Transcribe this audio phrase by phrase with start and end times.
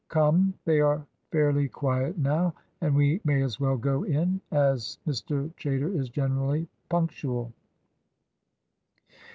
[0.09, 5.55] "Come, they are fairly quiet now, and we may as well go in, as Mr.
[5.57, 7.53] Chaytor is generally punctual."